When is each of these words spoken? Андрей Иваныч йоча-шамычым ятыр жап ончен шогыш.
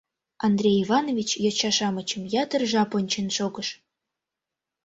Андрей 0.47 0.77
Иваныч 0.83 1.29
йоча-шамычым 1.43 2.23
ятыр 2.43 2.61
жап 2.71 2.91
ончен 2.97 3.27
шогыш. 3.37 3.67